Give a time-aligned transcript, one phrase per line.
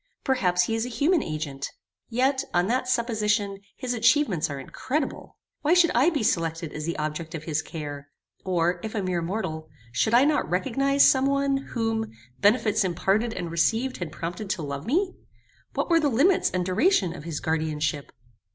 [0.23, 1.69] Perhaps he is a human agent.
[2.09, 5.37] Yet, on that supposition his atchievements are incredible.
[5.61, 8.09] Why should I be selected as the object of his care;
[8.43, 12.09] or, if a mere mortal, should I not recognize some one, whom,
[12.39, 15.13] benefits imparted and received had prompted to love me?
[15.75, 18.11] What were the limits and duration of his guardianship?